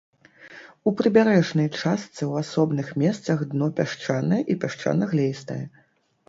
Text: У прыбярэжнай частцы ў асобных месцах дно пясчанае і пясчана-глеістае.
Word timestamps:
У 0.91 0.93
прыбярэжнай 1.01 1.67
частцы 1.81 2.07
ў 2.31 2.33
асобных 2.45 2.89
месцах 3.03 3.45
дно 3.53 3.69
пясчанае 3.81 4.41
і 4.55 4.57
пясчана-глеістае. 4.65 5.61